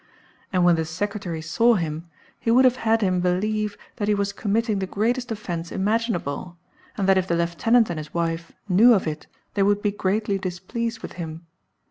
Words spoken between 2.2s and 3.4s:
he would have had him